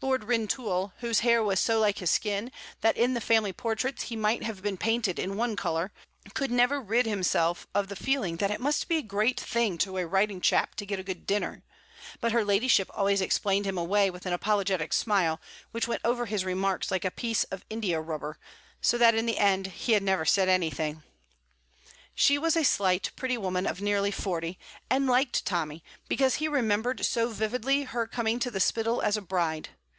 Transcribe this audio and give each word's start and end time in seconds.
Lord 0.00 0.22
Rintoul, 0.22 0.92
whose 0.98 1.20
hair 1.20 1.42
was 1.42 1.58
so 1.58 1.80
like 1.80 1.98
his 1.98 2.08
skin 2.08 2.52
that 2.82 2.96
in 2.96 3.14
the 3.14 3.20
family 3.20 3.52
portraits 3.52 4.04
he 4.04 4.14
might 4.14 4.44
have 4.44 4.62
been 4.62 4.76
painted 4.76 5.18
in 5.18 5.36
one 5.36 5.56
colour, 5.56 5.90
could 6.34 6.52
never 6.52 6.80
rid 6.80 7.04
himself 7.04 7.66
of 7.74 7.88
the 7.88 7.96
feeling 7.96 8.36
that 8.36 8.52
it 8.52 8.60
must 8.60 8.86
be 8.88 8.98
a 8.98 9.02
great 9.02 9.40
thing 9.40 9.76
to 9.78 9.96
a 9.98 10.06
writing 10.06 10.40
chap 10.40 10.76
to 10.76 10.86
get 10.86 11.00
a 11.00 11.02
good 11.02 11.26
dinner; 11.26 11.64
but 12.20 12.30
her 12.30 12.44
ladyship 12.44 12.88
always 12.94 13.20
explained 13.20 13.66
him 13.66 13.76
away 13.76 14.08
with 14.08 14.24
an 14.24 14.32
apologetic 14.32 14.92
smile 14.92 15.40
which 15.72 15.88
went 15.88 16.02
over 16.04 16.26
his 16.26 16.44
remarks 16.44 16.92
like 16.92 17.04
a 17.04 17.10
piece 17.10 17.42
of 17.50 17.64
india 17.68 18.00
rubber, 18.00 18.38
so 18.80 18.98
that 18.98 19.16
in 19.16 19.26
the 19.26 19.38
end 19.38 19.66
he 19.66 19.94
had 19.94 20.02
never 20.04 20.24
said 20.24 20.48
anything. 20.48 21.02
She 22.14 22.38
was 22.38 22.56
a 22.56 22.62
slight, 22.64 23.10
pretty 23.16 23.36
woman 23.36 23.66
of 23.66 23.80
nearly 23.80 24.12
forty, 24.12 24.60
and 24.88 25.08
liked 25.08 25.44
Tommy 25.44 25.82
because 26.08 26.36
he 26.36 26.46
remembered 26.46 27.04
so 27.04 27.30
vividly 27.30 27.82
her 27.82 28.06
coming 28.06 28.38
to 28.38 28.50
the 28.52 28.60
Spittal 28.60 29.02
as 29.02 29.16
a 29.16 29.20
bride. 29.20 29.70